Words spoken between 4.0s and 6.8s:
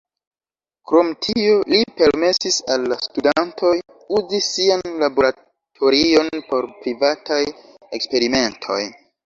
uzi sian laboratorion por